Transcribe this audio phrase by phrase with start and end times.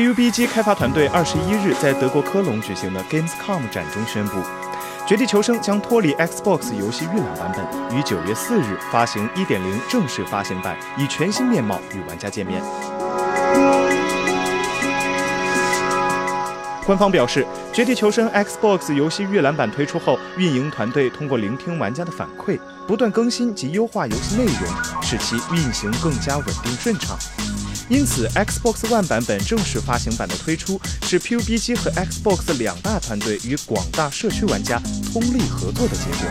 [0.00, 4.38] PUBG 开发团队二十一日在德国科隆举行的 Gamescom 展中宣布，
[5.06, 9.60] 《绝地求生》将脱离 Xbox 游戏预览版本，于九月四日发行1.0
[9.90, 12.62] 正式发行版，以全新面貌与玩家见面。
[16.86, 27.18] 官方表示，《绝地求生》Xbox 游戏预览版推出后，运营团队通过聆听玩家的反馈，不断更新及优化游戏内容，使其运行更加稳定顺畅。
[27.90, 34.80] 因此，Xbox One 版本正式发行版的推出，是 PUBG 和 Xbox 两大团队与广大社区玩家
[35.12, 36.30] 通力合作的结果。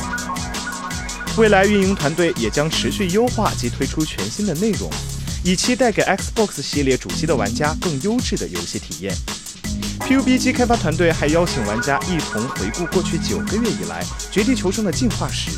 [1.35, 4.89] 未来，运营团队也将持续优化及推出全新的内容，
[5.43, 9.13] 以期带给 Xbox 系列主机的玩家更优质的游戏体验。
[9.99, 14.01] PUBG 开发团队还邀请玩家一同回顾过去九个月以来
[14.31, 15.51] 《绝地求生》的进化史。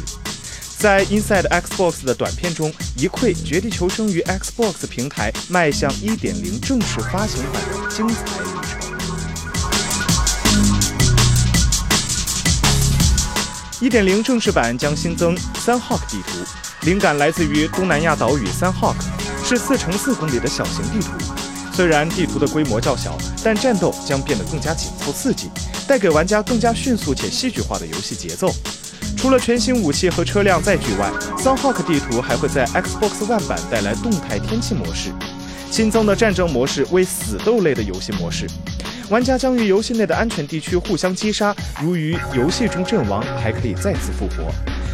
[0.81, 8.47] 在 Inside Xbox 的短片中，一窥《绝地求生》于 Xbox 平台迈向1.0正式发行版的精彩旅
[13.91, 14.01] 程。
[14.07, 16.39] 1.0正式版将新增三 Hawk 地图，
[16.87, 18.95] 灵感来自于东南亚岛屿三 Hawk，
[19.47, 21.11] 是四乘四公里的小型地图。
[21.71, 25.51] 虽然地图的规模较小，但战斗将变得更加紧凑刺激，
[25.87, 28.51] 带给玩家更加迅速且戏剧化的游戏节奏。
[29.21, 35.11] 除了全新武器和车辆载具外，Sunhawk 地图还会在 Xbox One 版带来动态天气模式。
[35.69, 38.47] 新增的战争模式为死斗类的游戏模式，
[39.11, 44.51] 玩家将与游戏内的安全地区互相击杀，如于游戏中阵亡，还可以再次复活。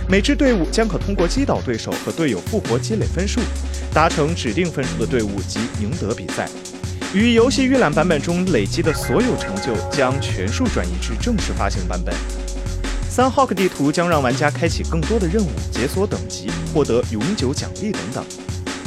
[0.09, 3.39] 每支队伍将可通过击倒对手和队友复活积累分数，
[3.93, 6.49] 达成指定分数的队伍即赢得比赛。
[7.13, 12.13] 与游戏预览版本中累积的所有成就将全数转移至正式发行版本。
[13.17, 18.23] 三 Hawk 地图将让玩家开启更多的任务，解锁等级，获得永久奖励等等。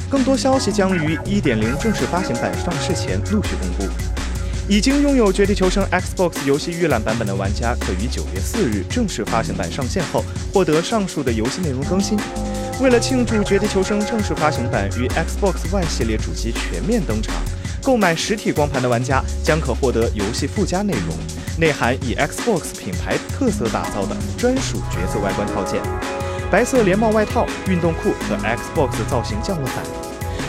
[0.09, 3.92] 更多消息将于1.0正式发行版上市前陆续公布。
[4.69, 12.17] 已经拥有《绝地求生》Xbox 游戏预览版本的玩家，可于9月4日正式发行版上线后获得上述的游戏内容更新。
[12.80, 17.35] 为了庆祝《绝地求生》正式发行版与 Xbox One 系列主机全面登场。
[17.83, 21.17] 购买实体光盘的玩家将可获得游戏附加内容，
[21.58, 25.80] 内含以 Xbox 品牌特色打造的专属角色外观套件：
[26.51, 29.77] 白色连帽外套、运动裤和 Xbox 造型降落伞。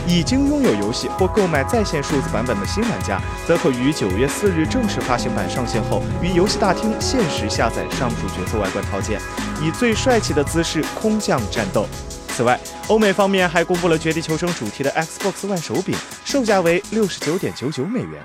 [0.04, 9.20] 已经拥有游戏或购买在线数字版本的新玩家，则可于九月四日正式发行版上线后，于游戏大厅限时下载上述角色外观套件，
[9.62, 11.86] 以最帅气的姿势空降战斗。
[12.34, 15.94] 此外，欧美方面还公布了《绝地求生》主题的 Xbox One 手柄，
[16.24, 18.22] 售价为六十九点九九美元。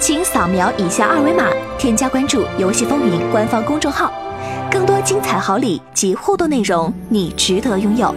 [0.00, 1.48] 请扫描以下二维码，
[1.78, 4.12] 添加关注“游戏风云”官方公众号，
[4.70, 8.12] 更多精彩好礼及互动内容，你值得拥有。